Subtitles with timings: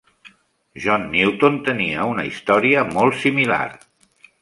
[0.85, 3.65] John Newton tenia una història molt similar.